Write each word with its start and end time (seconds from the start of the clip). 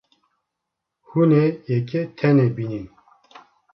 Hûn 1.09 1.31
ê 1.43 1.45
yekê 1.69 2.01
tenê 2.17 2.47
bînin. 2.55 2.87